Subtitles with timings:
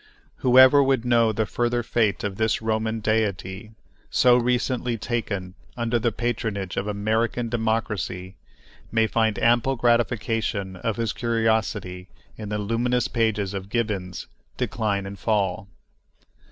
[0.37, 3.73] Whoever would know the further fate of this Roman deity,
[4.09, 8.35] so recently taken under the patronage of American democracy,
[8.91, 14.25] may find ample gratification of his curiosity in the luminous pages of Gibbon's
[14.57, 15.67] "Decline and Fall."